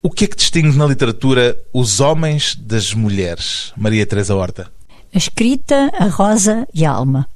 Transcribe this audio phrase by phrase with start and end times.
[0.00, 4.70] O que é que distingue na literatura os homens das mulheres, Maria Teresa Horta?
[5.12, 7.26] A escrita, a rosa e a alma.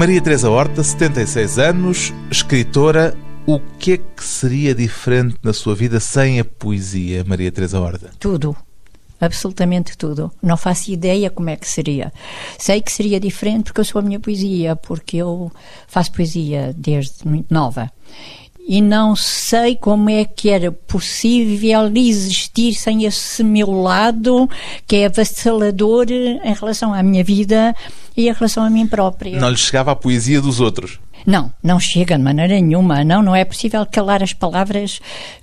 [0.00, 3.14] Maria Teresa Horta, 76 anos, escritora.
[3.46, 8.10] O que é que seria diferente na sua vida sem a poesia, Maria Teresa Horta?
[8.18, 8.56] Tudo.
[9.20, 10.32] Absolutamente tudo.
[10.42, 12.10] Não faço ideia como é que seria.
[12.58, 15.52] Sei que seria diferente porque eu sou a minha poesia, porque eu
[15.86, 17.92] faço poesia desde muito nova
[18.70, 24.48] e não sei como é que era possível existir sem esse meu lado
[24.86, 27.74] que é avassalador em relação à minha vida
[28.16, 29.40] e em relação a mim própria.
[29.40, 31.00] Não lhe chegava a poesia dos outros?
[31.26, 33.02] Não, não chega de maneira nenhuma.
[33.02, 35.00] Não, não é possível calar as palavras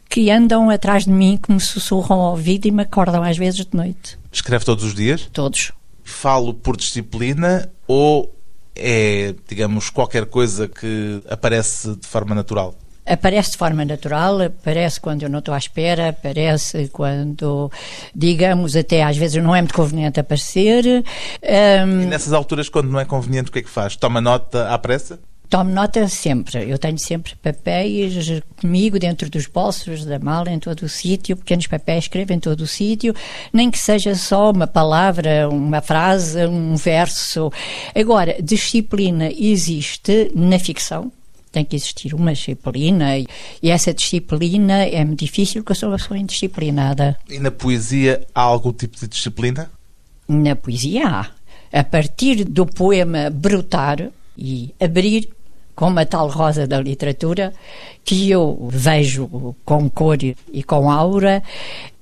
[0.10, 3.66] que andam atrás de mim, que me sussurram ao ouvido e me acordam às vezes
[3.66, 4.18] de noite.
[4.32, 5.28] Escreve todos os dias?
[5.34, 5.74] Todos.
[6.02, 8.34] Falo por disciplina ou
[8.74, 12.74] é, digamos, qualquer coisa que aparece de forma natural?
[13.08, 17.72] Aparece de forma natural, aparece quando eu não estou à espera, aparece quando,
[18.14, 20.84] digamos, até às vezes não é muito conveniente aparecer.
[20.86, 23.96] Um, e nessas alturas, quando não é conveniente, o que é que faz?
[23.96, 25.20] Toma nota à pressa?
[25.50, 26.70] Tomo nota sempre.
[26.70, 31.68] Eu tenho sempre papéis comigo dentro dos bolsos da mala, em todo o sítio, pequenos
[31.68, 33.16] papéis, escrevo em todo o sítio,
[33.54, 37.50] nem que seja só uma palavra, uma frase, um verso.
[37.96, 41.12] Agora, disciplina existe na ficção,
[41.58, 43.26] tem que existir uma disciplina e,
[43.64, 47.18] e essa disciplina é muito difícil porque eu sou uma pessoa indisciplinada.
[47.28, 49.72] E na poesia há algum tipo de disciplina?
[50.28, 51.28] Na poesia há.
[51.72, 55.30] A partir do poema brotar e abrir
[55.76, 57.54] como a tal rosa da literatura,
[58.04, 61.44] que eu vejo com cor e com aura,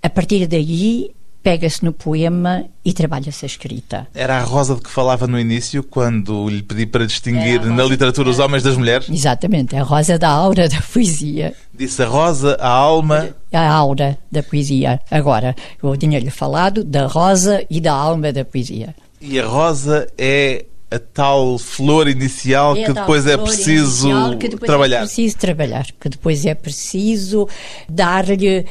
[0.02, 1.12] a partir daí
[1.46, 4.08] pega-se no poema e trabalha-se a escrita.
[4.16, 8.32] Era a Rosa de que falava no início, quando lhe pedi para distinguir na literatura
[8.32, 9.08] os homens das mulheres?
[9.08, 11.54] Exatamente, a Rosa da aura da poesia.
[11.72, 13.30] Disse a Rosa, a alma.
[13.54, 15.00] A aura da poesia.
[15.12, 18.96] Agora, eu tinha-lhe falado da Rosa e da alma da poesia.
[19.22, 24.64] E a Rosa é a tal flor inicial é que depois é preciso que depois
[24.64, 24.98] é trabalhar.
[24.98, 27.48] É preciso trabalhar, que depois é preciso
[27.88, 28.66] dar-lhe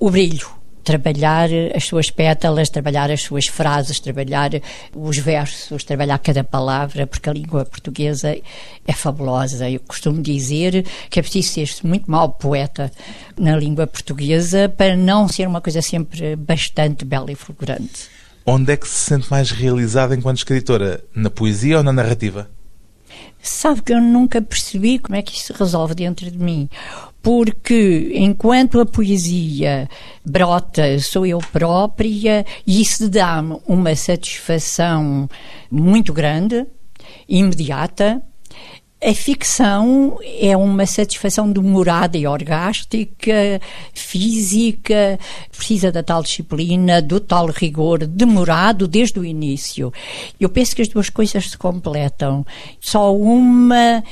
[0.00, 0.55] o brilho
[0.86, 4.52] trabalhar as suas pétalas, trabalhar as suas frases, trabalhar
[4.94, 8.36] os versos, trabalhar cada palavra, porque a língua portuguesa
[8.86, 9.68] é fabulosa.
[9.68, 12.90] Eu costumo dizer que é preciso ser muito mau poeta
[13.36, 18.08] na língua portuguesa para não ser uma coisa sempre bastante bela e fulgurante.
[18.46, 21.02] Onde é que se sente mais realizada enquanto escritora?
[21.12, 22.48] Na poesia ou na narrativa?
[23.48, 26.68] Sabe que eu nunca percebi como é que isso se resolve dentro de mim.
[27.22, 29.88] Porque enquanto a poesia
[30.24, 35.28] brota, sou eu própria, e isso dá-me uma satisfação
[35.70, 36.66] muito grande,
[37.28, 38.20] imediata,
[39.06, 43.60] a ficção é uma satisfação demorada e orgástica,
[43.94, 45.16] física,
[45.56, 49.92] precisa da tal disciplina, do tal rigor, demorado desde o início.
[50.40, 52.44] Eu penso que as duas coisas se completam.
[52.80, 54.02] Só uma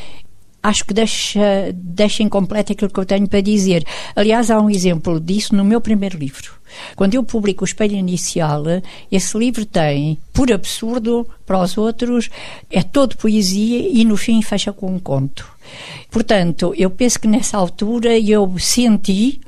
[0.64, 3.84] acho que deixa, deixa incompleto aquilo que eu tenho para dizer.
[4.16, 6.54] Aliás, há um exemplo disso no meu primeiro livro.
[6.97, 8.64] Quando eu publico o Espelho Inicial,
[9.12, 12.30] esse livro tem, por absurdo para os outros,
[12.70, 15.47] é todo poesia e no fim fecha com um conto.
[16.10, 19.42] Portanto, eu penso que nessa altura eu senti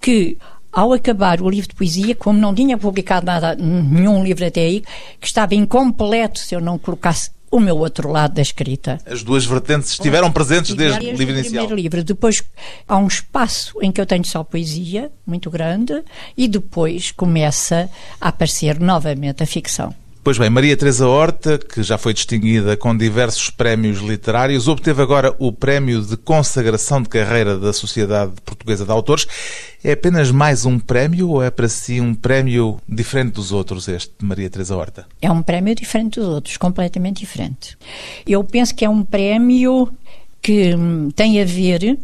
[0.00, 0.38] que
[0.72, 4.84] ao acabar o livro de poesia, como não tinha publicado nada, nenhum livro até aí,
[5.20, 8.98] que estava incompleto se eu não colocasse o meu outro lado da escrita.
[9.06, 11.66] As duas vertentes estiveram presentes desde o livro inicial.
[11.66, 12.02] Primeiro livro.
[12.02, 12.42] Depois
[12.88, 16.02] há um espaço em que eu tenho só poesia, muito grande,
[16.36, 17.88] e depois começa
[18.20, 19.94] a aparecer novamente a ficção.
[20.24, 25.36] Pois bem, Maria Teresa Horta, que já foi distinguida com diversos prémios literários, obteve agora
[25.38, 29.26] o prémio de consagração de carreira da Sociedade Portuguesa de Autores.
[29.84, 34.14] É apenas mais um prémio ou é para si um prémio diferente dos outros, este
[34.18, 35.06] de Maria Teresa Horta?
[35.20, 37.76] É um prémio diferente dos outros, completamente diferente.
[38.26, 39.92] Eu penso que é um prémio
[40.40, 41.98] que hum, tem a ver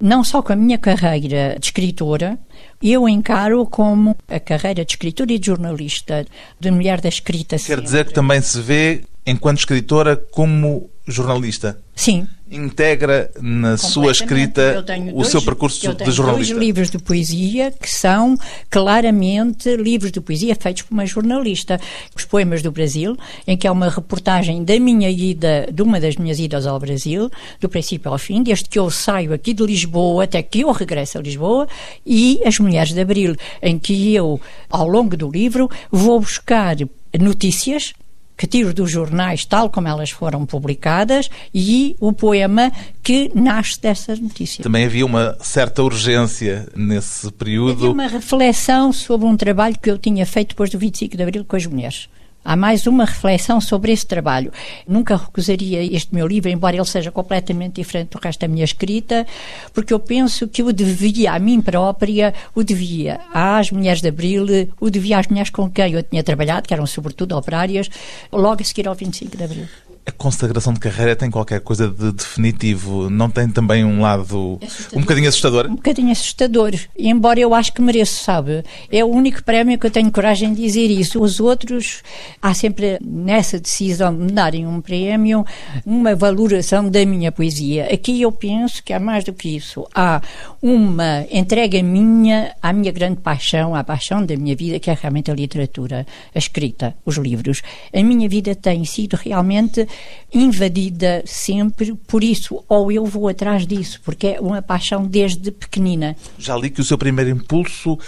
[0.00, 2.38] não só com a minha carreira de escritora,
[2.82, 6.26] eu encaro como a carreira de escritora e de jornalista,
[6.58, 7.56] de mulher da escrita.
[7.58, 11.78] Quer dizer que também se vê enquanto escritora, como jornalista.
[11.94, 12.26] Sim.
[12.50, 14.82] Integra na sua escrita
[15.12, 16.54] o dois, seu percurso de jornalista.
[16.54, 18.36] dois livros de poesia que são
[18.70, 21.78] claramente livros de poesia feitos por uma jornalista.
[22.16, 23.16] Os Poemas do Brasil,
[23.46, 27.30] em que é uma reportagem da minha ida, de uma das minhas idas ao Brasil,
[27.60, 31.18] do princípio ao fim, desde que eu saio aqui de Lisboa até que eu regresso
[31.18, 31.68] a Lisboa,
[32.06, 34.40] e As Mulheres de Abril, em que eu,
[34.70, 36.76] ao longo do livro, vou buscar
[37.18, 37.92] notícias
[38.38, 44.20] que tiro dos jornais tal como elas foram publicadas e o poema que nasce dessas
[44.20, 44.62] notícias.
[44.62, 47.72] Também havia uma certa urgência nesse período.
[47.72, 51.44] Havia uma reflexão sobre um trabalho que eu tinha feito depois do 25 de Abril
[51.44, 52.08] com as mulheres.
[52.48, 54.50] Há mais uma reflexão sobre esse trabalho.
[54.86, 59.26] Nunca recusaria este meu livro, embora ele seja completamente diferente do resto da minha escrita,
[59.74, 64.46] porque eu penso que o devia a mim própria, o devia às mulheres de Abril,
[64.80, 67.90] o devia às mulheres com quem eu tinha trabalhado, que eram sobretudo operárias,
[68.32, 69.68] logo a seguir ao 25 de Abril
[70.08, 73.10] a consagração de carreira tem qualquer coisa de definitivo?
[73.10, 74.98] Não tem também um lado assustador.
[74.98, 75.66] um bocadinho assustador?
[75.66, 76.74] Um bocadinho assustador.
[76.98, 78.64] Embora eu acho que mereço, sabe?
[78.90, 81.20] É o único prémio que eu tenho coragem de dizer isso.
[81.20, 82.02] Os outros,
[82.40, 85.44] há sempre nessa decisão de me darem um prémio,
[85.84, 87.92] uma valoração da minha poesia.
[87.92, 89.86] Aqui eu penso que há mais do que isso.
[89.94, 90.22] Há
[90.62, 95.30] uma entrega minha à minha grande paixão, à paixão da minha vida, que é realmente
[95.30, 97.60] a literatura, a escrita, os livros.
[97.92, 99.86] A minha vida tem sido realmente
[100.32, 106.16] invadida sempre por isso, ou eu vou atrás disso, porque é uma paixão desde pequenina.
[106.38, 107.98] Já li que o seu primeiro impulso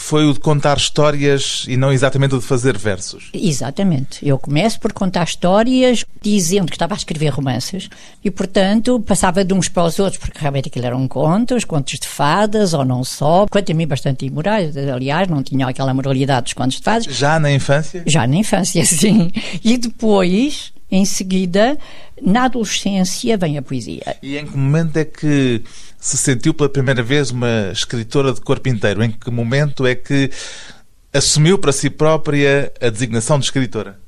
[0.00, 3.30] foi o de contar histórias e não exatamente o de fazer versos.
[3.34, 4.26] Exatamente.
[4.26, 7.88] Eu começo por contar histórias dizendo que estava a escrever romances
[8.24, 12.08] e, portanto, passava de uns para os outros, porque realmente aquilo eram contos, contos de
[12.08, 13.46] fadas ou não só.
[13.50, 14.76] Quanto a mim, bastante imorais.
[14.76, 17.04] Aliás, não tinha aquela moralidade dos contos de fadas.
[17.04, 18.02] Já na infância?
[18.06, 19.30] Já na infância, sim.
[19.62, 21.78] E depois em seguida,
[22.20, 24.16] na adolescência, vem a poesia.
[24.22, 25.62] E em que momento é que
[25.98, 29.02] se sentiu pela primeira vez uma escritora de corpo inteiro?
[29.02, 30.30] Em que momento é que
[31.12, 33.98] assumiu para si própria a designação de escritora?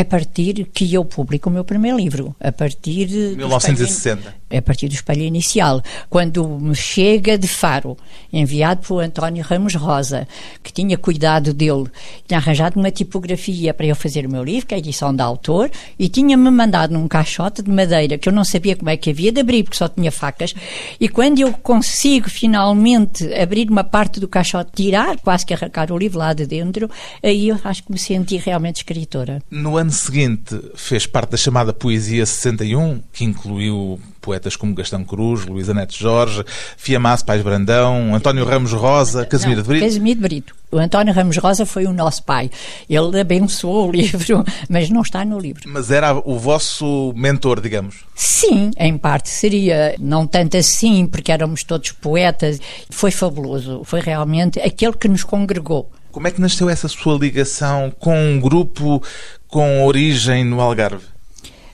[0.00, 4.34] a partir que eu publico o meu primeiro livro, a partir de 1960.
[4.50, 7.96] A partir do espelho inicial, quando me chega de Faro,
[8.32, 10.26] enviado por António Ramos Rosa,
[10.62, 11.86] que tinha cuidado dele,
[12.26, 15.24] tinha arranjado uma tipografia para eu fazer o meu livro, que é a edição da
[15.24, 19.10] autor, e tinha-me mandado num caixote de madeira que eu não sabia como é que
[19.10, 20.54] havia de abrir, porque só tinha facas,
[20.98, 25.98] e quando eu consigo finalmente abrir uma parte do caixote, tirar, quase que arrancar o
[25.98, 26.90] livro lá de dentro,
[27.22, 29.42] aí eu acho que me senti realmente escritora.
[29.50, 35.44] No ano seguinte fez parte da chamada Poesia 61, que incluiu poetas como Gastão Cruz,
[35.46, 36.44] Luísa Neto Jorge,
[36.76, 39.84] Fiamasso Pais Brandão, António Ramos Rosa, Casimiro de Brito.
[39.84, 40.60] Casimiro de Brito.
[40.72, 42.48] O António Ramos Rosa foi o nosso pai.
[42.88, 45.62] Ele abençoou o livro, mas não está no livro.
[45.66, 48.04] Mas era o vosso mentor, digamos?
[48.14, 49.96] Sim, em parte seria.
[49.98, 52.60] Não tanto assim, porque éramos todos poetas.
[52.88, 53.82] Foi fabuloso.
[53.84, 55.90] Foi realmente aquele que nos congregou.
[56.12, 59.02] Como é que nasceu essa sua ligação com um grupo
[59.48, 61.04] com origem no Algarve?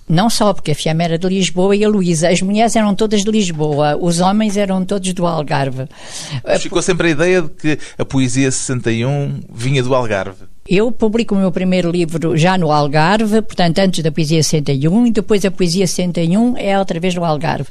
[0.09, 3.25] Não só porque a Fiamma era de Lisboa e a Luísa, as mulheres eram todas
[3.25, 5.87] de Lisboa, os homens eram todos do Algarve.
[6.61, 10.56] Ficou sempre a ideia de que a poesia 61 vinha do Algarve.
[10.69, 15.11] Eu publico o meu primeiro livro já no Algarve, portanto, antes da Poesia 61, e
[15.13, 17.69] depois a Poesia 61 é outra vez no Algarve.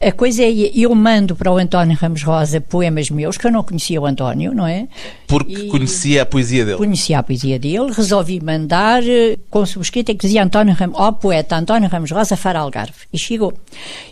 [0.00, 3.62] A coisa é, eu mando para o António Ramos Rosa poemas meus, que eu não
[3.62, 4.88] conhecia o António, não é?
[5.28, 6.78] Porque e conhecia a poesia dele.
[6.78, 11.12] Conhecia a poesia dele, resolvi mandar eh, com subscrita que dizia António Ramos, ó oh,
[11.12, 12.94] poeta António Ramos Rosa Fara Algarve.
[13.12, 13.54] E chegou.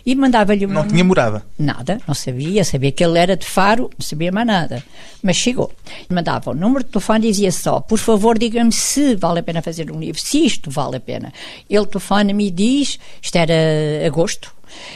[0.05, 1.43] E mandava-lhe Não tinha morada?
[1.59, 4.83] Nada, não sabia, sabia que ele era de Faro, não sabia mais nada.
[5.21, 5.71] Mas chegou.
[6.09, 9.43] Mandava o número de telefone e dizia só, por favor, favor, diga-me se vale a
[9.43, 11.33] pena fazer um livro, se isto vale a pena.
[11.67, 14.53] Ele telefona-me e diz, isto era agosto,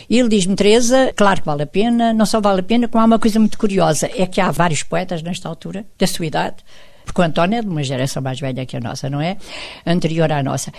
[0.07, 3.01] e ele diz-me, Teresa, claro que vale a pena, não só vale a pena, como
[3.01, 6.57] há uma coisa muito curiosa, é que há vários poetas nesta altura, da sua idade,
[7.03, 9.37] porque o António é de uma geração mais velha que a nossa, não é?
[9.85, 10.71] Anterior à nossa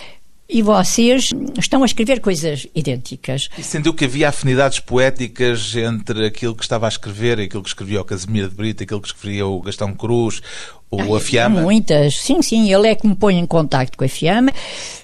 [0.49, 3.49] e vocês estão a escrever coisas idênticas.
[3.57, 7.99] E sentiu que havia afinidades poéticas entre aquilo que estava a escrever, aquilo que escrevia
[7.99, 10.41] o Casimiro de Brito, aquilo que escrevia o Gastão Cruz,
[10.89, 11.61] ou a Fiamma?
[11.61, 14.51] Muitas, sim, sim, ele é que me põe em contacto com a Fiamma.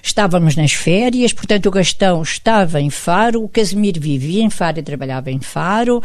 [0.02, 4.82] Estávamos nas férias, portanto o Gastão estava em Faro, o Casimiro vivia em Faro e
[4.82, 6.02] trabalhava em Faro,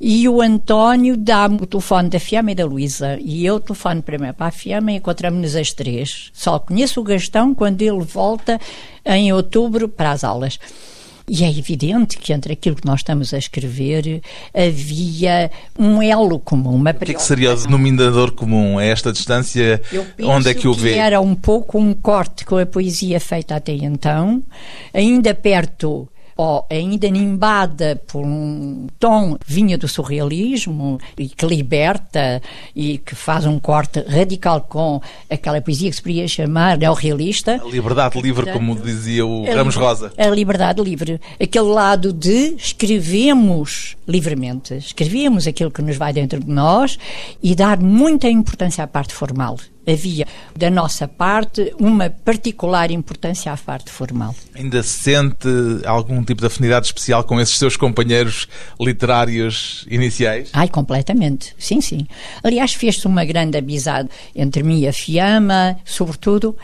[0.00, 4.34] e o António dá-me o telefone da Fiamma e da Luísa, e eu telefono primeiro
[4.34, 6.30] para a Fiamma e encontramos-nos as três.
[6.34, 8.60] Só conheço o Gastão quando ele volta
[9.04, 10.58] em outubro para as aulas.
[11.28, 14.20] E é evidente que entre aquilo que nós estamos a escrever
[14.54, 16.74] havia um elo comum.
[16.74, 19.80] Uma o que, é que seria o denominador comum a esta distância?
[20.20, 20.94] Onde é que o vê?
[20.94, 24.42] Que era um pouco um corte com a poesia feita até então,
[24.92, 32.42] ainda perto ou ainda nimbada por um tom vinha do surrealismo e que liberta
[32.74, 37.60] e que faz um corte radical com aquela poesia que se poderia chamar neorrealista.
[37.62, 40.12] A liberdade livre, Portanto, como dizia o Ramos Rosa.
[40.16, 41.20] A liberdade livre.
[41.40, 46.98] Aquele lado de escrevemos livremente, escrevemos aquilo que nos vai dentro de nós
[47.42, 53.56] e dar muita importância à parte formal havia, da nossa parte, uma particular importância à
[53.56, 54.34] parte formal.
[54.54, 55.48] Ainda sente
[55.84, 58.46] algum tipo de afinidade especial com esses seus companheiros
[58.80, 60.50] literários iniciais?
[60.52, 61.54] Ai, completamente.
[61.58, 62.06] Sim, sim.
[62.42, 66.56] Aliás, fez-se uma grande amizade entre mim e a Fiamma, sobretudo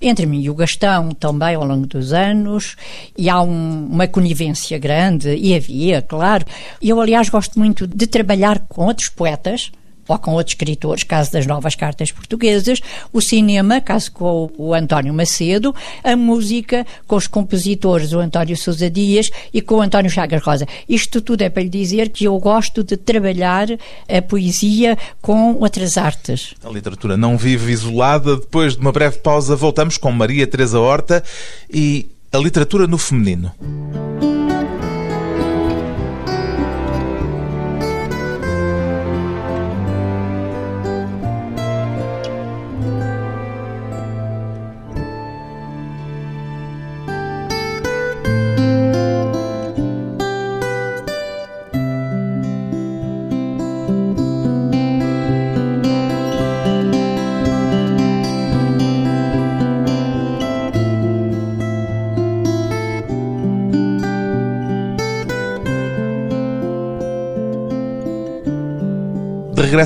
[0.00, 2.76] entre mim e o Gastão também ao longo dos anos,
[3.16, 6.44] e há um, uma conivência grande, e havia, claro.
[6.82, 9.72] Eu, aliás, gosto muito de trabalhar com outros poetas,
[10.06, 12.80] com outros escritores, caso das novas cartas portuguesas,
[13.12, 18.88] o cinema, caso com o António Macedo, a música com os compositores, o António Sousa
[18.88, 20.66] Dias e com o António Chagas Rosa.
[20.88, 23.68] Isto tudo é para lhe dizer que eu gosto de trabalhar
[24.08, 26.54] a poesia com outras artes.
[26.64, 28.36] A literatura não vive isolada.
[28.36, 31.22] Depois de uma breve pausa, voltamos com Maria Teresa Horta
[31.72, 33.52] e a literatura no feminino.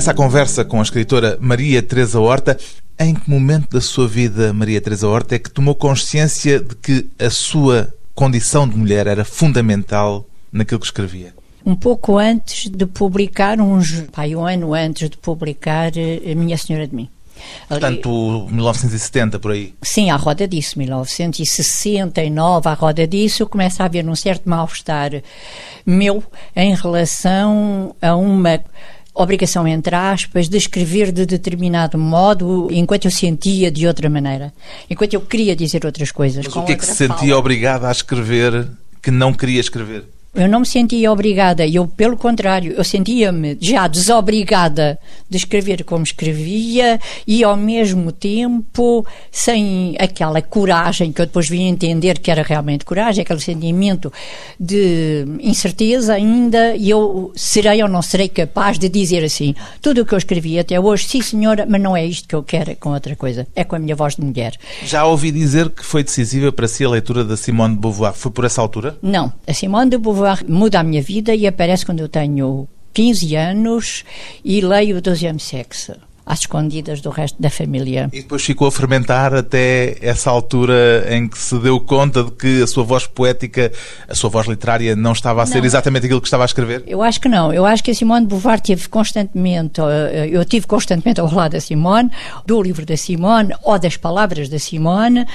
[0.01, 2.57] Regressa à conversa com a escritora Maria Teresa Horta.
[2.99, 7.07] Em que momento da sua vida, Maria Teresa Horta, é que tomou consciência de que
[7.19, 11.35] a sua condição de mulher era fundamental naquilo que escrevia?
[11.63, 16.57] Um pouco antes de publicar, uns, pai, um ano antes de publicar eh, A Minha
[16.57, 17.07] Senhora de Mim.
[17.67, 19.75] Portanto, 1970 por aí.
[19.83, 25.11] Sim, à roda disso, 1969, à roda disso, começa a haver um certo mal-estar
[25.85, 26.23] meu
[26.55, 28.59] em relação a uma
[29.13, 34.53] obrigação, entre aspas, de escrever de determinado modo, enquanto eu sentia de outra maneira,
[34.89, 36.45] enquanto eu queria dizer outras coisas.
[36.45, 38.67] Mas o que é que se sentia obrigada a escrever
[39.01, 40.05] que não queria escrever?
[40.33, 44.97] Eu não me sentia obrigada, eu, pelo contrário, eu sentia-me já desobrigada
[45.29, 51.63] de escrever como escrevia e, ao mesmo tempo, sem aquela coragem que eu depois vim
[51.63, 54.11] entender que era realmente coragem, aquele sentimento
[54.57, 60.05] de incerteza ainda, e eu serei ou não serei capaz de dizer assim: tudo o
[60.05, 62.75] que eu escrevi até hoje, sim senhora, mas não é isto que eu quero, é
[62.75, 64.53] com outra coisa, é com a minha voz de mulher.
[64.85, 68.13] Já ouvi dizer que foi decisiva para si a leitura da Simone de Beauvoir.
[68.13, 68.97] Foi por essa altura?
[69.01, 69.33] Não.
[69.45, 74.03] A Simone de Beauvoir muda a minha vida e aparece quando eu tenho 15 anos
[74.43, 75.93] e leio o 12 sexo
[76.25, 78.09] às escondidas do resto da família.
[78.13, 82.61] E depois ficou a fermentar até essa altura em que se deu conta de que
[82.61, 83.71] a sua voz poética,
[84.07, 85.65] a sua voz literária não estava a ser não.
[85.65, 86.83] exatamente aquilo que estava a escrever?
[86.87, 87.53] Eu acho que não.
[87.53, 91.53] Eu acho que a Simone de Beauvoir teve constantemente, eh, eu tive constantemente ao lado
[91.53, 92.11] da Simone,
[92.45, 95.25] do livro da Simone ou das palavras da Simone,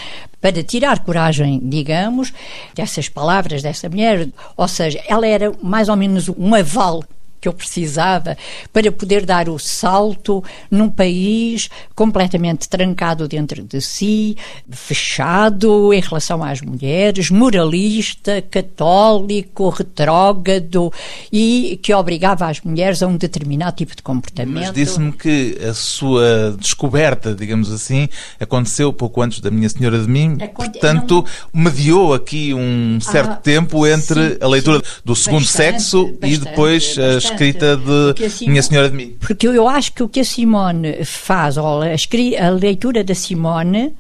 [0.41, 2.33] para tirar coragem, digamos,
[2.75, 4.29] dessas palavras dessa mulher.
[4.57, 7.03] Ou seja, ela era mais ou menos um aval
[7.41, 8.37] que eu precisava
[8.73, 14.37] para poder dar o salto num país completamente trancado dentro de si,
[14.71, 20.93] fechado em relação às mulheres, moralista, católico, retrógrado
[21.33, 24.67] e que obrigava as mulheres a um determinado tipo de comportamento.
[24.67, 28.09] Mas disse-me que a sua descoberta, digamos assim,
[28.41, 30.71] aconteceu pouco antes da Minha Senhora de Mim, Aconte...
[30.71, 31.63] portanto, não...
[31.63, 35.01] mediou aqui um certo ah, tempo entre sim, a leitura sim.
[35.05, 39.17] do segundo bastante, sexo bastante, e depois as escrita de Simone, Minha Senhora de Mim.
[39.21, 43.95] Porque eu acho que o que a Simone faz, ou a, a leitura da Simone,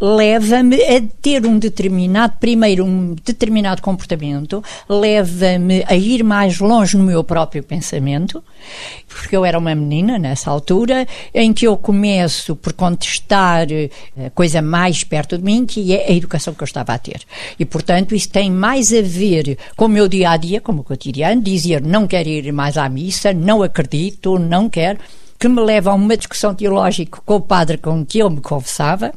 [0.00, 7.04] leva-me a ter um determinado, primeiro, um determinado comportamento, leva-me a ir mais longe no
[7.04, 8.42] meu próprio pensamento,
[9.08, 13.66] porque eu era uma menina nessa altura, em que eu começo por contestar
[14.24, 17.22] a coisa mais perto de mim, que é a educação que eu estava a ter.
[17.58, 20.84] E, portanto, isso tem mais a ver com o meu dia a dia, como o
[20.84, 24.98] cotidiano, dizer não quero ir mais à missa, não acredito, não quero
[25.38, 29.12] que me leva a uma discussão teológica com o padre com que eu me confessava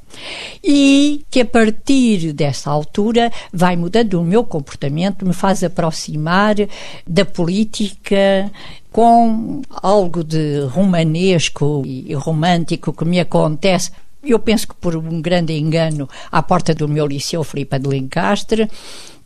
[0.63, 6.55] e que a partir dessa altura vai mudando o meu comportamento, me faz aproximar
[7.07, 8.51] da política
[8.91, 13.91] com algo de romanesco e romântico que me acontece.
[14.23, 18.69] Eu penso que por um grande engano à porta do meu liceu Filipe de Lencastre,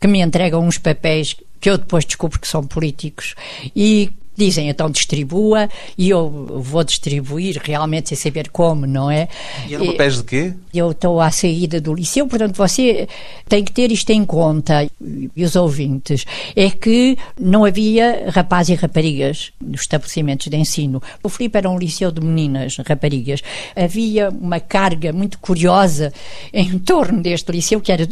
[0.00, 3.34] que me entregam uns papéis que eu depois descubro que são políticos
[3.74, 6.28] e dizem então distribua e eu
[6.60, 9.28] vou distribuir realmente sem saber como, não é?
[9.68, 10.54] E eram papéis de quê?
[10.72, 13.08] Eu estou à saída do liceu, portanto você
[13.48, 14.88] tem que ter isto em conta,
[15.36, 16.24] e os ouvintes,
[16.56, 21.02] é que não havia rapazes e raparigas nos estabelecimentos de ensino.
[21.22, 23.40] O Filipe era um liceu de meninas, raparigas.
[23.76, 26.12] Havia uma carga muito curiosa
[26.52, 28.08] em torno deste liceu que era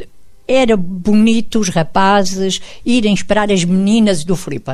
[0.47, 4.73] era bonito os rapazes irem esperar as meninas do Filipe.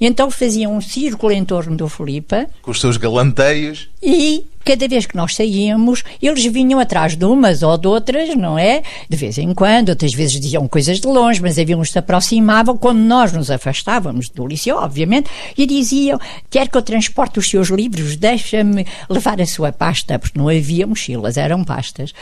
[0.00, 2.46] Então faziam um círculo em torno do Filipe.
[2.62, 3.88] Com os seus galanteios.
[4.02, 8.58] E cada vez que nós saíamos, eles vinham atrás de umas ou de outras, não
[8.58, 8.82] é?
[9.08, 11.98] De vez em quando, outras vezes diziam coisas de longe, mas havia uns que se
[11.98, 17.48] aproximavam quando nós nos afastávamos do liceu, obviamente, e diziam: Quer que eu transporte os
[17.48, 22.12] seus livros, deixa-me levar a sua pasta, porque não havia mochilas, eram pastas.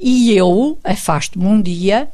[0.00, 2.08] E eu afasto-me um dia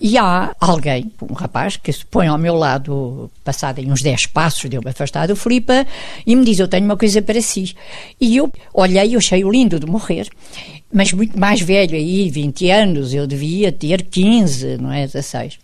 [0.00, 4.26] e há alguém, um rapaz, que se põe ao meu lado, passado em uns 10
[4.26, 5.86] passos de eu me afastar do Filipe,
[6.26, 7.74] e me diz: Eu tenho uma coisa para si.
[8.20, 10.28] E eu olhei e achei o lindo de morrer,
[10.92, 15.06] mas muito mais velho aí, 20 anos, eu devia ter 15, não é?
[15.06, 15.63] 16.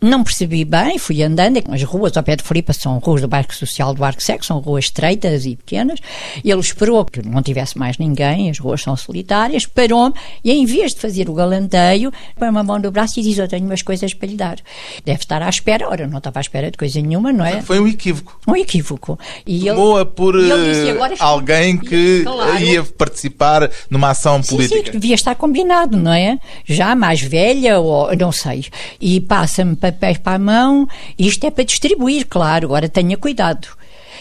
[0.00, 3.52] Não percebi bem, fui andando, as ruas ao pé de Filipe são ruas do bairro
[3.52, 6.00] social do Arco Seco, são ruas estreitas e pequenas.
[6.44, 10.94] Ele esperou que não tivesse mais ninguém, as ruas são solitárias, parou-me e em vez
[10.94, 14.12] de fazer o galanteio, põe uma mão no braço e diz, eu tenho umas coisas
[14.12, 14.58] para lhe dar.
[15.04, 17.62] Deve estar à espera, ora, não estava à espera de coisa nenhuma, não é?
[17.62, 18.38] Foi um equívoco.
[18.46, 19.18] Um equívoco.
[19.46, 22.62] E Tomou-a por disse, eh, alguém que claro.
[22.62, 24.78] ia participar numa ação política.
[24.78, 26.38] Sim, sim, devia estar combinado, não é?
[26.64, 28.66] Já mais velha, ou não sei.
[29.00, 30.86] E passa-me papéis para a mão,
[31.18, 33.68] isto é para distribuir, claro, agora tenha cuidado.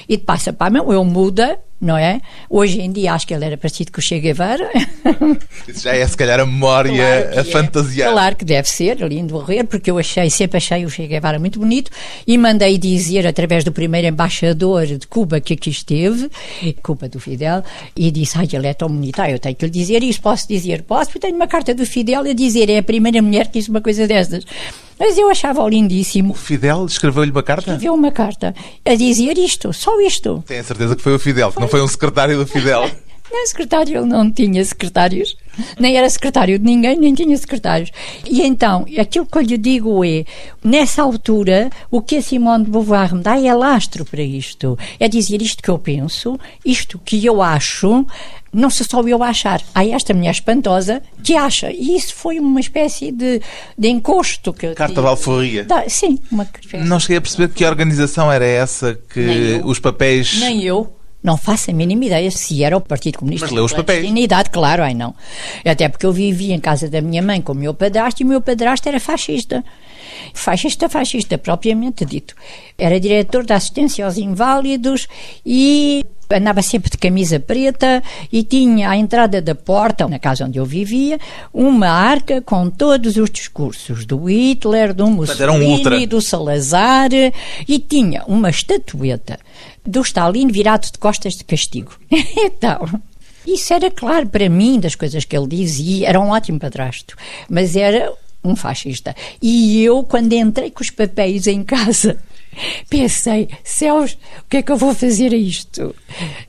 [0.08, 2.22] E passa para a mão, eu muda, não é?
[2.50, 4.70] Hoje em dia acho que ele era parecido com o Che Guevara.
[5.68, 7.44] Isso já é se calhar a memória claro a é.
[7.44, 8.12] fantasiar.
[8.12, 11.60] Claro que deve ser, lindo morrer, porque eu achei, sempre achei o Che Guevara muito
[11.60, 11.92] bonito
[12.26, 16.30] e mandei dizer através do primeiro embaixador de Cuba que aqui esteve,
[16.82, 17.64] Cuba do Fidel,
[17.96, 20.48] e disse, ai, ele é tão bonito, ah, eu tenho que lhe dizer isso, posso
[20.48, 20.84] dizer?
[20.84, 23.70] Posso, porque tenho uma carta do Fidel a dizer, é a primeira mulher que disse
[23.70, 24.46] uma coisa dessas.
[25.00, 26.32] Mas eu achava lindíssimo.
[26.32, 27.72] O Fidel escreveu-lhe uma carta?
[27.72, 28.56] Escreveu uma carta
[28.86, 30.44] a dizer isto, só isto.
[30.48, 31.56] Tenho a certeza que foi o Fidel, foi.
[31.56, 32.90] que não foi um secretário do Fidel.
[33.32, 35.36] Não, secretário, ele não tinha secretários.
[35.80, 37.92] Nem era secretário de ninguém, nem tinha secretários.
[38.26, 40.26] E então, aquilo que eu lhe digo é,
[40.64, 44.78] nessa altura, o que a Simone de Beauvoir me dá é lastro para isto.
[45.00, 48.06] É dizer isto que eu penso, isto que eu acho,
[48.56, 49.62] não se só eu achar.
[49.74, 51.72] Há esta mulher espantosa que acha.
[51.72, 53.42] E isso foi uma espécie de,
[53.78, 54.54] de encosto.
[54.54, 55.66] Que Carta de alforria.
[55.66, 56.48] Da, sim, uma
[56.86, 60.40] Não cheguei a perceber que organização era essa que os papéis.
[60.40, 60.96] Nem eu.
[61.26, 63.48] Não faço a mínima ideia se era o Partido Comunista.
[63.48, 64.08] Mas leu os papéis.
[64.16, 65.16] idade, claro, ai não.
[65.66, 68.28] Até porque eu vivia em casa da minha mãe com o meu padrasto e o
[68.28, 69.66] meu padrasto era fascista.
[70.36, 72.36] Fascista, fascista, propriamente dito.
[72.78, 75.08] Era diretor da assistência aos inválidos
[75.44, 80.60] e andava sempre de camisa preta e tinha à entrada da porta, na casa onde
[80.60, 81.18] eu vivia,
[81.52, 87.10] uma arca com todos os discursos do Hitler, do Mussolini, um do Salazar
[87.68, 89.40] e tinha uma estatueta
[89.86, 91.94] do Stalin virado de costas de castigo.
[92.10, 92.88] então,
[93.46, 97.16] isso era claro para mim das coisas que ele dizia, era um ótimo padrasto,
[97.50, 98.12] mas era
[98.44, 99.16] um fascista.
[99.42, 102.18] E eu, quando entrei com os papéis em casa,
[102.90, 105.96] pensei, céus, o que é que eu vou fazer a isto?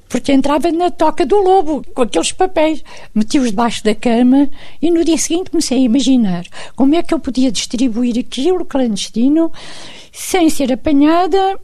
[0.09, 2.83] Porque entrava na toca do lobo, com aqueles papéis,
[3.15, 4.49] meti-os debaixo da cama
[4.81, 6.45] e no dia seguinte comecei a imaginar
[6.75, 9.53] como é que eu podia distribuir aquilo clandestino
[10.13, 11.59] sem ser apanhada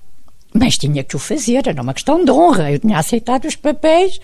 [0.52, 2.70] mas tinha que o fazer, era uma questão de honra.
[2.70, 4.20] Eu tinha aceitado os papéis,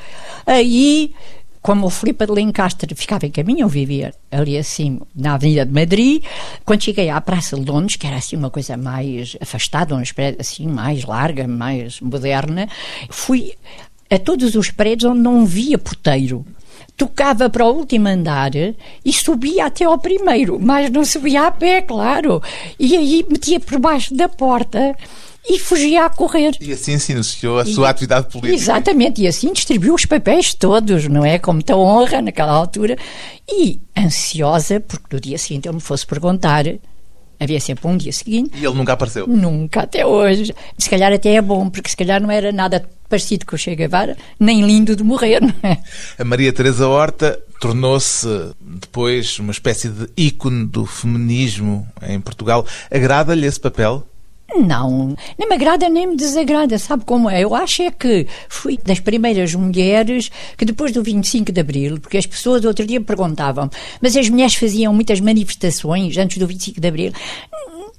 [0.46, 1.12] aí
[1.60, 5.72] como o Filipe de Lencastre ficava em caminho, eu vivia ali assim na Avenida de
[5.72, 6.24] Madrid,
[6.64, 10.36] quando cheguei à Praça de Londres, que era assim uma coisa mais afastada, uma espécie
[10.40, 12.68] assim mais larga, mais moderna,
[13.10, 13.54] fui
[14.10, 16.44] a todos os prédios onde não via porteiro.
[16.96, 18.52] Tocava para o último andar
[19.04, 22.42] e subia até ao primeiro, mas não subia a pé, claro.
[22.78, 24.96] E aí metia por baixo da porta
[25.48, 26.56] e fugia a correr.
[26.60, 28.54] E assim se iniciou a e, sua atividade política.
[28.54, 31.38] Exatamente, e assim distribuiu os papéis todos, não é?
[31.38, 32.96] Com muita honra naquela altura.
[33.50, 36.64] E ansiosa, porque no dia seguinte ele me fosse perguntar.
[37.40, 38.50] Havia sempre um dia seguinte.
[38.54, 39.26] E ele nunca apareceu?
[39.26, 40.52] Nunca, até hoje.
[40.76, 43.74] Se calhar até é bom, porque se calhar não era nada parecido com o Che
[43.74, 45.78] Guevara, nem lindo de morrer, não é?
[46.18, 48.26] A Maria Teresa Horta tornou-se
[48.60, 52.66] depois uma espécie de ícone do feminismo em Portugal.
[52.90, 54.04] Agrada-lhe esse papel?
[54.56, 57.44] Não, nem me agrada nem me desagrada, sabe como é?
[57.44, 62.16] Eu acho é que fui das primeiras mulheres que depois do 25 de Abril, porque
[62.16, 66.88] as pessoas outro dia perguntavam, mas as mulheres faziam muitas manifestações antes do 25 de
[66.88, 67.12] Abril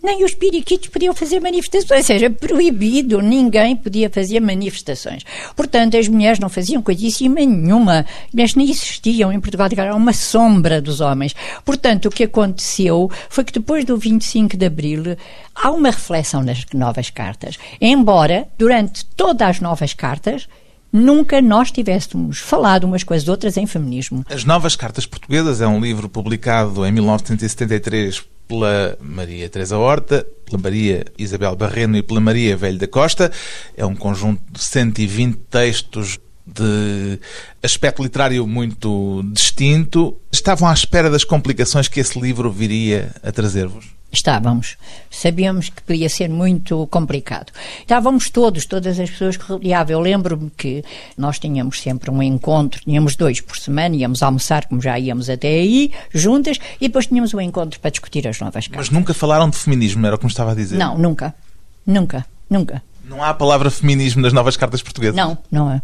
[0.02, 5.24] nem os periquitos podiam fazer manifestações, ou seja, proibido, ninguém podia fazer manifestações.
[5.56, 10.14] Portanto, as mulheres não faziam coisíssima nenhuma, as mulheres nem existiam em Portugal, era uma
[10.14, 11.36] sombra dos homens.
[11.64, 15.18] Portanto, o que aconteceu foi que depois do 25 de Abril
[15.56, 17.58] há uma reflexão nas novas cartas.
[17.80, 20.48] Embora, durante todas as novas cartas,
[20.92, 24.26] nunca nós tivéssemos falado umas com as outras em feminismo.
[24.30, 30.60] As Novas Cartas Portuguesas é um livro publicado em 1973 pela Maria Teresa Horta, pela
[30.60, 33.32] Maria Isabel Barreno e pela Maria Velho da Costa.
[33.78, 37.20] É um conjunto de 120 textos de
[37.62, 40.20] aspecto literário muito distinto.
[40.32, 43.99] Estavam à espera das complicações que esse livro viria a trazer-vos?
[44.12, 44.76] Estávamos.
[45.10, 47.52] Sabíamos que podia ser muito complicado.
[47.80, 49.94] Estávamos todos, todas as pessoas que rodeavam.
[49.94, 50.84] Eu lembro-me que
[51.18, 55.48] nós tínhamos sempre um encontro, tínhamos dois por semana, íamos almoçar, como já íamos até
[55.48, 58.90] aí, juntas, e depois tínhamos um encontro para discutir as novas cartas.
[58.90, 60.78] Mas nunca falaram de feminismo, era como estava a dizer?
[60.78, 61.36] Não, nunca.
[61.86, 62.26] Nunca.
[62.50, 62.82] Nunca.
[63.06, 65.16] Não há a palavra feminismo nas novas cartas portuguesas?
[65.16, 65.82] Não, não há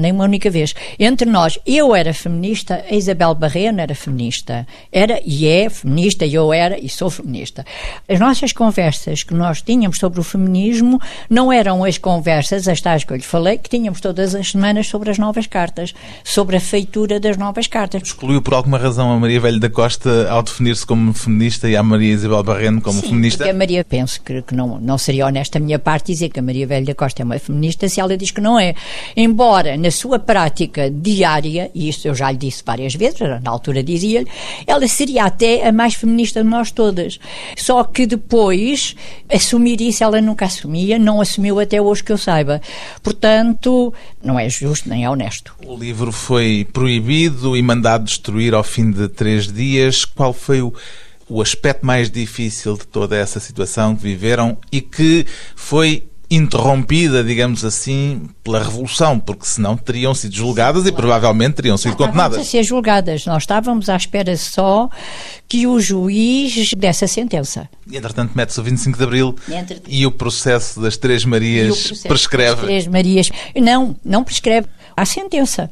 [0.00, 0.74] nem uma única vez.
[0.98, 4.66] Entre nós, eu era feminista, a Isabel Barreno era feminista.
[4.90, 7.64] Era e é feminista, eu era e sou feminista.
[8.08, 13.04] As nossas conversas que nós tínhamos sobre o feminismo não eram as conversas, as tais
[13.04, 16.60] que eu lhe falei, que tínhamos todas as semanas sobre as novas cartas, sobre a
[16.60, 18.02] feitura das novas cartas.
[18.02, 21.82] Excluiu por alguma razão a Maria Velho da Costa ao definir-se como feminista e a
[21.82, 23.38] Maria Isabel Barreno como Sim, feminista?
[23.38, 26.40] Porque a Maria, penso que, que não, não seria honesta a minha parte dizer que
[26.40, 28.74] a Maria Velho da Costa é uma feminista se ela diz que não é.
[29.16, 33.82] Embora na sua prática diária, e isso eu já lhe disse várias vezes, na altura
[33.82, 34.26] dizia-lhe,
[34.66, 37.20] ela seria até a mais feminista de nós todas.
[37.54, 38.96] Só que depois,
[39.30, 42.62] assumir isso ela nunca assumia, não assumiu até hoje que eu saiba.
[43.02, 43.92] Portanto,
[44.22, 45.54] não é justo nem é honesto.
[45.66, 50.06] O livro foi proibido e mandado destruir ao fim de três dias.
[50.06, 50.72] Qual foi o
[51.26, 55.24] o aspecto mais difícil de toda essa situação que viveram e que
[55.56, 56.04] foi
[56.36, 62.38] interrompida, digamos assim, pela Revolução, porque senão teriam sido julgadas e provavelmente teriam sido condenadas.
[62.38, 63.26] a ser julgadas.
[63.26, 64.88] Nós estávamos à espera só
[65.48, 67.68] que o juiz desse a sentença.
[67.90, 69.36] E, entretanto, mete-se o 25 de Abril
[69.88, 72.56] e, e, o processo das Três Marias prescreve.
[72.56, 73.30] Das Três Marias.
[73.56, 74.66] Não, não prescreve.
[74.96, 75.70] Há sentença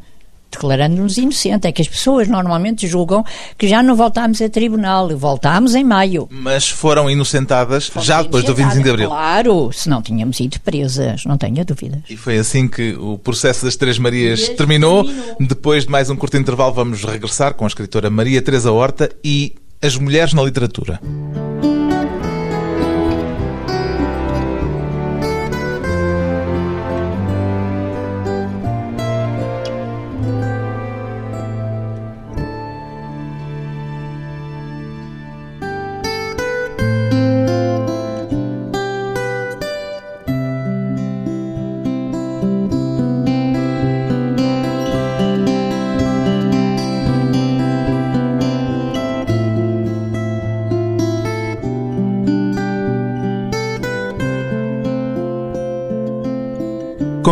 [0.52, 1.68] declarando-nos inocentes.
[1.68, 3.24] É que as pessoas normalmente julgam
[3.58, 6.28] que já não voltámos a tribunal, voltámos em maio.
[6.30, 9.08] Mas foram inocentadas Fomos já depois do 25 de Abril?
[9.08, 12.00] Claro, se não tínhamos ido presas, não tenha dúvidas.
[12.08, 15.04] E foi assim que o processo das Três Marias terminou.
[15.04, 15.36] terminou.
[15.40, 19.54] Depois de mais um curto intervalo, vamos regressar com a escritora Maria Teresa Horta e
[19.80, 21.00] as mulheres na literatura.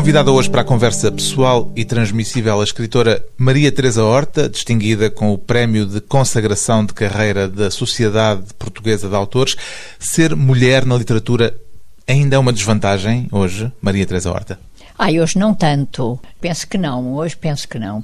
[0.01, 5.31] Convidada hoje para a conversa pessoal e transmissível a escritora Maria Teresa Horta, distinguida com
[5.31, 9.57] o Prémio de Consagração de Carreira da Sociedade Portuguesa de Autores.
[9.99, 11.55] Ser mulher na literatura
[12.09, 14.59] ainda é uma desvantagem hoje, Maria Teresa Horta?
[14.99, 16.19] Ah, hoje não tanto.
[16.41, 17.13] Penso que não.
[17.17, 18.03] Hoje penso que não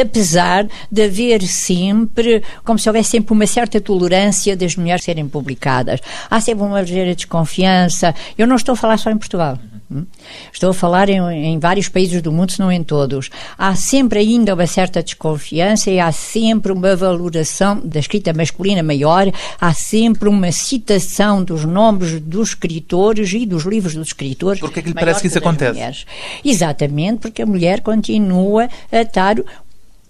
[0.00, 6.00] apesar de haver sempre, como se houvesse sempre uma certa tolerância das mulheres serem publicadas.
[6.30, 8.14] Há sempre uma ligeira desconfiança.
[8.36, 9.58] Eu não estou a falar só em Portugal.
[9.90, 10.06] Hum?
[10.52, 13.30] Estou a falar em, em, vários países do mundo, se não em todos.
[13.56, 19.30] Há sempre ainda uma certa desconfiança e há sempre uma valoração da escrita masculina maior,
[19.60, 24.60] há sempre uma citação dos nomes dos escritores e dos livros dos escritores.
[24.60, 25.72] Porque é que lhe parece que isso acontece?
[25.74, 26.06] Mulheres.
[26.44, 29.36] Exatamente, porque a mulher continua a estar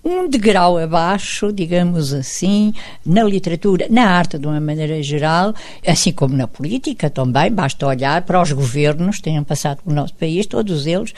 [0.05, 5.55] um degrau abaixo, digamos assim, na literatura, na arte de uma maneira geral,
[5.87, 10.14] assim como na política também, basta olhar para os governos que tenham passado pelo nosso
[10.14, 11.14] país, todos eles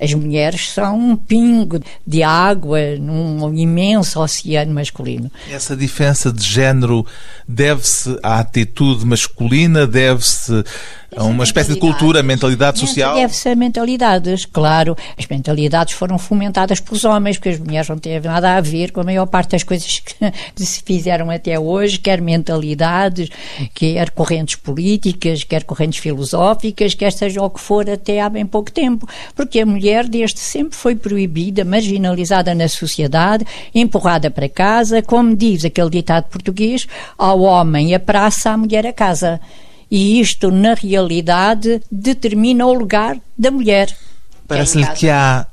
[0.00, 5.30] As mulheres são um pingo de água num imenso oceano masculino.
[5.50, 7.04] Essa diferença de género
[7.48, 10.62] deve-se à atitude masculina, deve-se
[11.16, 13.14] a uma espécie de cultura, mentalidade social?
[13.14, 14.96] Deve-se a mentalidades, claro.
[15.16, 19.00] As mentalidades foram fomentadas pelos homens, porque as mulheres não têm nada a ver com
[19.00, 20.14] a maior parte das coisas que
[20.64, 23.30] se fizeram até hoje, quer mentalidades,
[23.74, 28.70] quer correntes políticas, quer correntes filosóficas, quer seja o que for até há bem pouco
[28.70, 29.08] tempo.
[29.34, 35.64] Porque a mulher desde sempre foi proibida, marginalizada na sociedade, empurrada para casa, como diz
[35.64, 39.40] aquele ditado português, ao homem a praça, à mulher a casa.
[39.90, 43.94] E isto, na realidade, determina o lugar da mulher.
[44.46, 45.46] Parece-lhe que, que há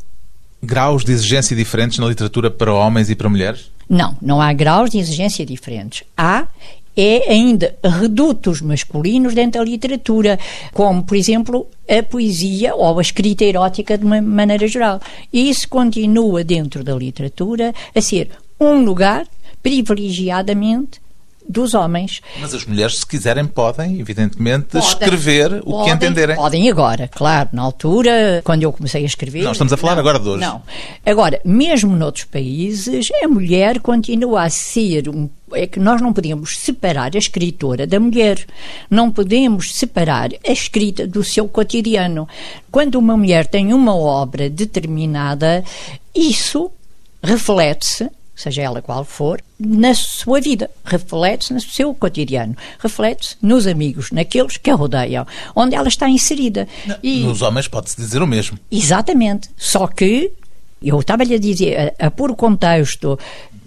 [0.62, 3.72] graus de exigência diferentes na literatura para homens e para mulheres?
[3.88, 6.04] Não, não há graus de exigência diferentes.
[6.18, 6.48] Há
[6.98, 10.40] é ainda redutos masculinos dentro da literatura,
[10.74, 15.02] como, por exemplo, a poesia ou a escrita erótica de uma maneira geral.
[15.32, 19.28] E isso continua dentro da literatura a ser um lugar
[19.62, 21.02] privilegiadamente
[21.48, 22.22] dos homens.
[22.40, 26.36] Mas as mulheres, se quiserem, podem, evidentemente, podem, escrever o podem, que entenderem.
[26.36, 27.50] Podem agora, claro.
[27.54, 29.44] Na altura, quando eu comecei a escrever.
[29.44, 30.42] Não, estamos a falar não, agora de hoje.
[30.42, 30.62] Não.
[31.06, 36.58] Agora, mesmo noutros países, a mulher continua a ser um é que nós não podemos
[36.58, 38.46] separar a escritora da mulher.
[38.90, 42.28] Não podemos separar a escrita do seu cotidiano.
[42.72, 45.64] Quando uma mulher tem uma obra determinada,
[46.14, 46.72] isso
[47.24, 50.70] reflete-se seja ela qual for, na sua vida.
[50.84, 56.68] Reflete-se no seu cotidiano, reflete-se nos amigos, naqueles que a rodeiam, onde ela está inserida.
[57.02, 58.60] E, nos homens pode-se dizer o mesmo.
[58.72, 59.50] Exatamente.
[59.58, 60.32] Só que
[60.82, 63.18] eu estava-lhe a dizer, a, a pôr o contexto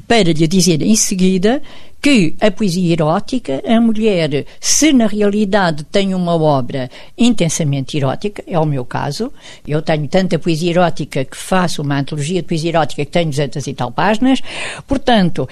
[0.06, 1.62] para lhe dizer em seguida
[2.00, 8.58] que a poesia erótica, a mulher, se na realidade tem uma obra intensamente erótica, é
[8.58, 9.32] o meu caso,
[9.66, 13.66] eu tenho tanta poesia erótica que faço uma antologia de poesia erótica que tem 200
[13.66, 14.40] e tal páginas,
[14.86, 15.48] portanto,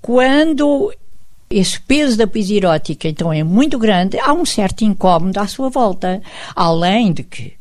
[0.00, 0.92] quando
[1.50, 5.68] esse peso da poesia erótica então é muito grande, há um certo incómodo à sua
[5.68, 6.22] volta,
[6.54, 7.57] além de que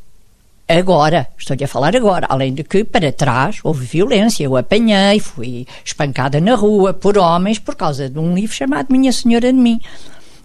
[0.70, 5.66] Agora, estou-lhe a falar agora, além de que para trás houve violência, eu apanhei, fui
[5.86, 9.80] espancada na rua por homens por causa de um livro chamado Minha Senhora de Mim.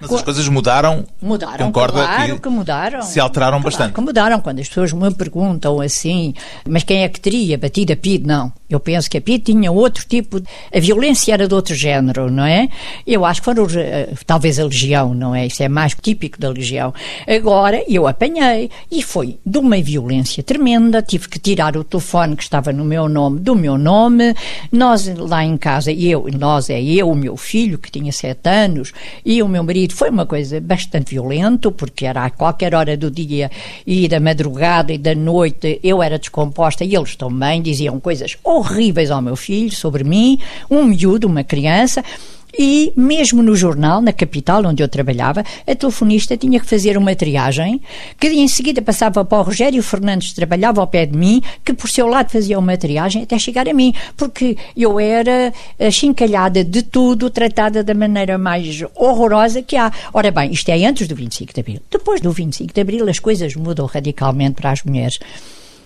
[0.01, 1.05] Mas as coisas mudaram.
[1.21, 3.03] Mudaram, Concorda claro que, que mudaram.
[3.03, 3.95] Se alteraram claro bastante.
[3.95, 4.41] que mudaram.
[4.41, 6.35] Quando as pessoas me perguntam assim,
[6.69, 8.27] mas quem é que teria batido a PID?
[8.27, 8.53] Não.
[8.73, 10.41] Eu penso que a PID tinha outro tipo.
[10.75, 12.69] A violência era de outro género, não é?
[13.07, 13.67] Eu acho que foram.
[13.75, 15.47] Eh, talvez a Legião, não é?
[15.47, 16.95] Isso é mais típico da Legião.
[17.29, 21.03] Agora, eu apanhei e foi de uma violência tremenda.
[21.03, 24.35] Tive que tirar o telefone que estava no meu nome do meu nome.
[24.73, 28.93] Nós lá em casa, eu, nós é eu, o meu filho, que tinha sete anos,
[29.25, 33.11] e o meu marido foi uma coisa bastante violenta, porque era a qualquer hora do
[33.11, 33.51] dia
[33.87, 38.62] e da madrugada e da noite eu era descomposta e eles também diziam coisas horríveis
[39.11, 40.39] ao meu filho sobre mim,
[40.71, 42.03] um miúdo, uma criança.
[42.59, 47.17] E mesmo no jornal, na capital onde eu trabalhava, a telefonista tinha que fazer uma
[47.17, 47.81] triagem,
[48.21, 51.89] que em seguida passava para o Rogério Fernandes, trabalhava ao pé de mim, que por
[51.89, 55.51] seu lado fazia uma triagem até chegar a mim, porque eu era
[55.91, 59.91] chincalhada de tudo, tratada da maneira mais horrorosa que há.
[60.13, 61.81] Ora bem, isto é antes do 25 de Abril.
[61.91, 65.19] Depois do 25 de Abril as coisas mudam radicalmente para as mulheres.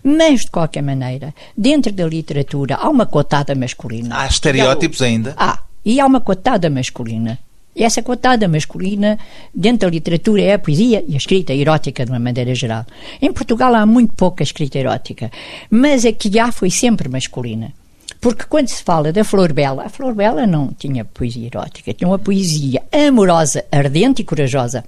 [0.09, 4.21] Mas, de qualquer maneira, dentro da literatura há uma cotada masculina.
[4.21, 5.35] Há estereótipos ainda?
[5.37, 5.59] Há.
[5.85, 7.37] E há uma cotada masculina.
[7.75, 9.19] E essa cotada masculina,
[9.53, 12.87] dentro da literatura, é a poesia e a escrita erótica, de uma maneira geral.
[13.21, 15.29] Em Portugal há muito pouca escrita erótica,
[15.69, 17.73] mas a que há foi sempre masculina.
[18.21, 22.07] Porque quando se fala da Flor Bela, a Flor Bela não tinha poesia erótica, tinha
[22.07, 24.85] uma poesia amorosa, ardente e corajosa.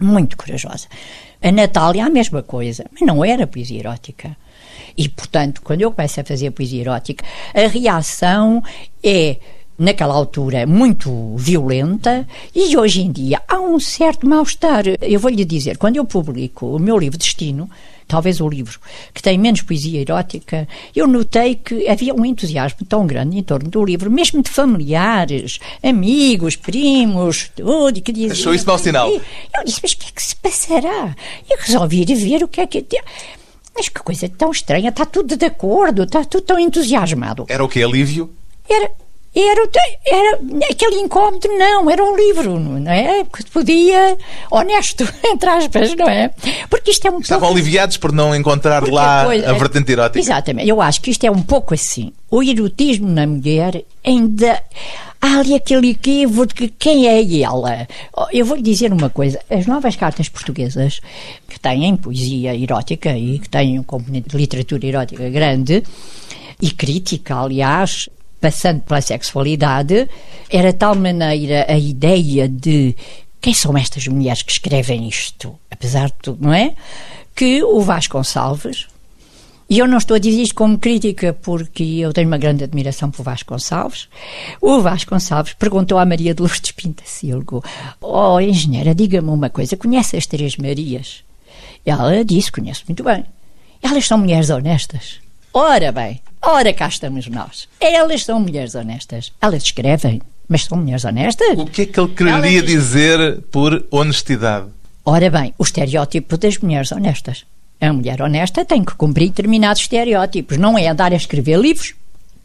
[0.00, 0.88] Muito corajosa.
[1.42, 4.34] A Natália, a mesma coisa, mas não era poesia erótica.
[4.96, 7.24] E, portanto, quando eu começo a fazer poesia erótica,
[7.54, 8.62] a reação
[9.02, 9.36] é
[9.78, 14.84] naquela altura muito violenta e hoje em dia há um certo mal-estar.
[15.00, 17.68] Eu vou-lhe dizer, quando eu publico o meu livro Destino,
[18.06, 18.78] talvez o livro
[19.12, 23.70] que tem menos poesia erótica, eu notei que havia um entusiasmo tão grande em torno
[23.70, 28.32] do livro, mesmo de familiares, amigos, primos, tudo, que diziam...
[28.32, 29.08] Achou isso mau sinal?
[29.10, 31.16] Eu disse, mas o que é que se passará?
[31.48, 32.84] E resolvi ir ver o que é que...
[33.74, 37.46] Mas que coisa tão estranha, está tudo de acordo, está tudo tão entusiasmado.
[37.48, 37.82] Era o que?
[37.82, 38.30] Alívio?
[38.68, 38.90] Era
[39.34, 39.66] Era,
[40.04, 40.40] era
[40.70, 43.24] aquele incómodo, não, era um livro, não é?
[43.24, 44.18] Que podia,
[44.50, 46.30] honesto, entre aspas, não é?
[46.68, 47.54] Porque isto é um Estavam pouco...
[47.54, 50.18] aliviados por não encontrar Porque lá a, a vertente erótica.
[50.18, 52.12] Exatamente, eu acho que isto é um pouco assim.
[52.30, 54.62] O erotismo na mulher ainda
[55.22, 57.86] há ali aquele equívoco de quem é ela.
[58.14, 61.00] Oh, eu vou lhe dizer uma coisa: as novas cartas portuguesas,
[61.48, 65.82] que têm poesia erótica e que têm um componente de literatura erótica grande,
[66.60, 68.10] e crítica, aliás,
[68.42, 70.10] passando pela sexualidade,
[70.50, 72.94] era tal maneira a ideia de
[73.40, 76.74] quem são estas mulheres que escrevem isto, apesar de tudo, não é?
[77.34, 78.88] Que o Vasconcelos,
[79.70, 83.10] e eu não estou a dizer isto como crítica, porque eu tenho uma grande admiração
[83.10, 84.08] por Vasconcelos.
[84.60, 87.64] O Vasconcelos perguntou à Maria de Lourdes Pintacilgo:
[88.00, 91.24] Oh, engenheira, diga-me uma coisa, conhece as Três Marias?
[91.86, 93.24] Ela disse: Conheço muito bem.
[93.80, 95.20] Elas são mulheres honestas.
[95.54, 97.68] Ora bem, ora cá estamos nós.
[97.80, 99.32] Elas são mulheres honestas.
[99.40, 101.58] Elas escrevem, mas são mulheres honestas.
[101.58, 102.64] O que é que ele queria Elas...
[102.64, 104.66] dizer por honestidade?
[105.04, 107.44] Ora bem, o estereótipo das mulheres honestas.
[107.80, 110.56] A mulher honesta tem que cumprir determinados estereótipos.
[110.56, 111.94] Não é andar a escrever livros,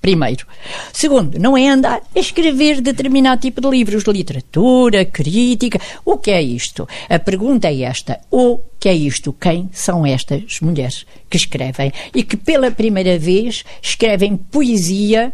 [0.08, 0.48] primeiro.
[0.93, 5.82] Segundo, não é andar a escrever determinado tipo de livros, literatura, crítica.
[6.06, 6.88] O que é isto?
[7.10, 9.34] A pergunta é esta: o que é isto?
[9.34, 15.34] Quem são estas mulheres que escrevem e que pela primeira vez escrevem poesia?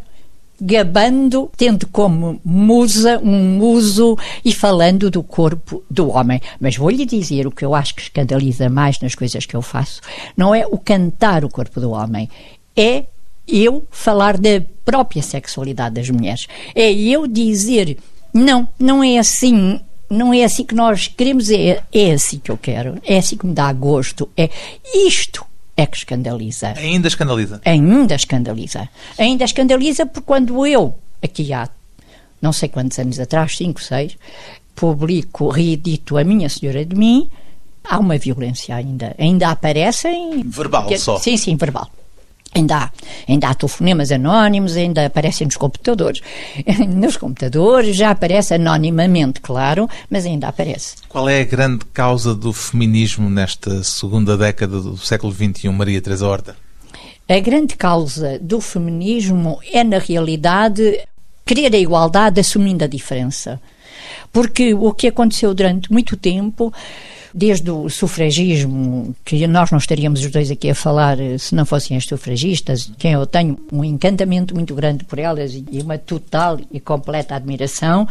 [0.65, 6.39] gabando, tendo como musa um muso e falando do corpo do homem.
[6.57, 9.99] Mas vou-lhe dizer o que eu acho que escandaliza mais nas coisas que eu faço:
[10.37, 12.29] não é o cantar o corpo do homem,
[12.77, 13.05] é
[13.47, 16.47] eu falar da própria sexualidade das mulheres.
[16.75, 17.97] É eu dizer,
[18.33, 19.79] não, não é assim.
[20.09, 23.47] Não é assim que nós queremos, é, é assim que eu quero, é assim que
[23.47, 24.47] me dá gosto, é
[24.93, 25.43] isto
[25.75, 26.73] é que escandaliza.
[26.77, 27.61] Ainda escandaliza?
[27.65, 28.89] Ainda escandaliza.
[29.17, 31.67] Ainda escandaliza porque quando eu, aqui há
[32.39, 34.17] não sei quantos anos atrás, cinco, seis,
[34.75, 37.29] publico, reedito A Minha Senhora de Mim,
[37.83, 39.15] há uma violência ainda.
[39.17, 40.43] Ainda aparecem.
[40.43, 41.17] Verbal que, só?
[41.17, 41.89] Sim, sim, verbal.
[42.55, 42.91] Ainda há,
[43.27, 46.21] ainda há telefonemas anónimos, ainda aparecem nos computadores.
[46.87, 50.97] Nos computadores já aparece anonimamente, claro, mas ainda aparece.
[51.09, 56.27] Qual é a grande causa do feminismo nesta segunda década do século XXI, Maria Teresa
[56.27, 56.55] Horta?
[57.27, 60.99] A grande causa do feminismo é, na realidade,
[61.45, 63.59] querer a igualdade assumindo a diferença.
[64.31, 66.73] Porque o que aconteceu durante muito tempo
[67.33, 71.65] desde o sufragismo, que nós não estaríamos os dois aqui a falar eh, se não
[71.65, 76.59] fossem as sufragistas, quem eu tenho um encantamento muito grande por elas e uma total
[76.71, 78.07] e completa admiração,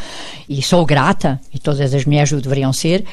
[0.48, 3.04] e sou grata, e todas as mulheres o deveriam ser,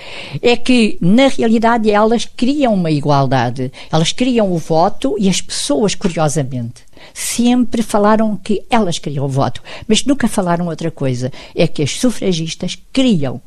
[0.41, 3.71] é que, na realidade, elas criam uma igualdade.
[3.91, 9.61] Elas criam o voto e as pessoas, curiosamente, sempre falaram que elas queriam o voto,
[9.87, 11.31] mas nunca falaram outra coisa.
[11.55, 13.41] É que as sufragistas criam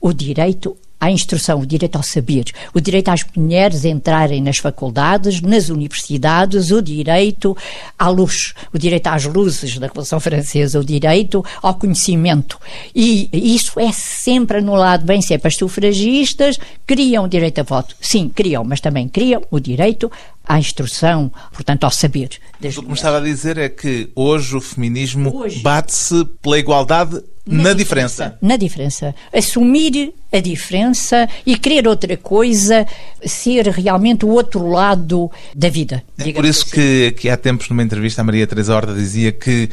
[0.00, 5.40] o direito à instrução, o direito ao saber, o direito às mulheres entrarem nas faculdades,
[5.40, 7.56] nas universidades, o direito
[7.98, 12.58] à luz, o direito às luzes da Revolução Francesa, o direito ao conhecimento.
[12.94, 17.94] E isso é sempre anulado, bem sempre as sufragistas criam o direito a voto.
[18.00, 20.10] Sim, criam, mas também criam o direito
[20.48, 22.30] à instrução, portanto, ao saber.
[22.60, 27.62] o que me estava a dizer é que hoje o feminismo bate-se pela igualdade na,
[27.64, 28.24] na diferença.
[28.24, 28.38] diferença.
[28.42, 29.14] Na diferença.
[29.32, 32.86] Assumir a diferença e querer outra coisa,
[33.24, 36.04] ser realmente o outro lado da vida.
[36.18, 36.72] É por isso assim.
[36.72, 39.70] que, que há tempos, numa entrevista, a Maria Teresa Horta dizia que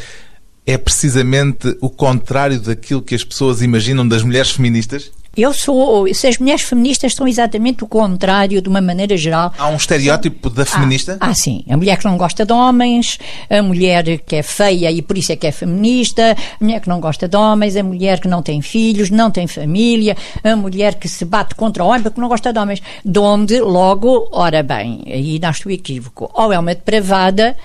[0.65, 5.11] é precisamente o contrário daquilo que as pessoas imaginam das mulheres feministas?
[5.35, 6.11] Eu sou.
[6.13, 9.53] Se as mulheres feministas são exatamente o contrário, de uma maneira geral.
[9.57, 11.17] Há um estereótipo da feminista?
[11.19, 11.63] Ah, ah, sim.
[11.69, 13.17] A mulher que não gosta de homens,
[13.49, 16.87] a mulher que é feia e por isso é que é feminista, a mulher que
[16.87, 20.95] não gosta de homens, a mulher que não tem filhos, não tem família, a mulher
[20.95, 22.81] que se bate contra o homem porque não gosta de homens.
[23.03, 26.29] De onde, logo, ora bem, aí nasce o equívoco.
[26.33, 27.55] Ou é uma depravada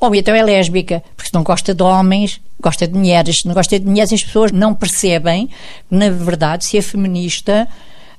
[0.00, 3.40] ou então é lésbica, porque se não gosta de homens, gosta de mulheres.
[3.40, 5.48] Se não gosta de mulheres, as pessoas não percebem,
[5.90, 7.68] na verdade, se é feminista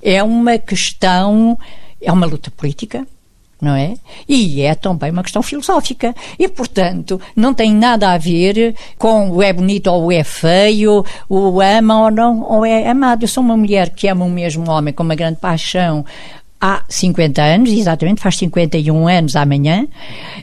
[0.02, 1.58] é uma questão,
[2.02, 3.06] é uma luta política,
[3.60, 3.96] não é?
[4.30, 6.16] E é também uma questão filosófica.
[6.38, 11.60] E, portanto, não tem nada a ver com o é bonito ou é feio, o
[11.60, 13.24] ama ou não, ou é amado.
[13.24, 16.06] Eu sou uma mulher que ama o mesmo homem com uma grande paixão,
[16.60, 19.88] há 50 anos, exatamente, faz 51 anos amanhã,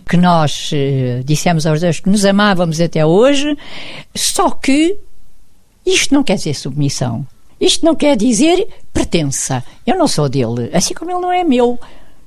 [0.08, 3.56] que nós eh, dissemos aos dois que nos amávamos até hoje,
[4.14, 4.96] só que
[5.84, 7.26] isto não quer dizer submissão.
[7.60, 9.64] Isto não quer dizer pertença.
[9.86, 11.78] Eu não sou dele, assim como ele não é meu.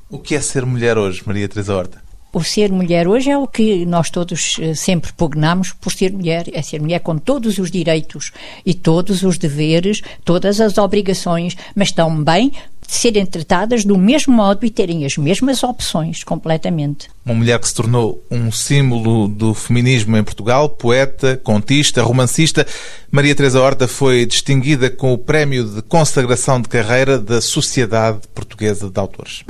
[0.10, 2.08] O que é ser mulher hoje, Maria Teresa Horta?
[2.38, 6.45] o ser mulher hoje é o que nós todos eh, sempre pugnamos por ser mulher,
[6.54, 8.32] é ser mulher com todos os direitos
[8.65, 12.52] e todos os deveres, todas as obrigações, mas também
[12.88, 17.10] serem tratadas do mesmo modo e terem as mesmas opções, completamente.
[17.26, 22.65] Uma mulher que se tornou um símbolo do feminismo em Portugal, poeta, contista, romancista,
[23.12, 28.90] Maria Teresa Horta foi distinguida com o Prémio de Consagração de Carreira da Sociedade Portuguesa
[28.90, 29.44] de Autores.